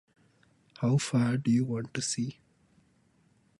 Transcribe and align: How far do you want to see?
How 0.79 0.97
far 0.97 1.37
do 1.37 1.51
you 1.51 1.63
want 1.63 1.93
to 1.93 2.01
see? 2.01 2.39